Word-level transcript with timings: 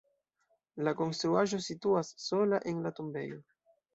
La 0.87 0.93
konstruaĵo 1.01 1.59
situas 1.67 2.11
sola 2.25 2.61
en 2.73 2.83
la 2.87 2.95
tombejo. 3.01 3.41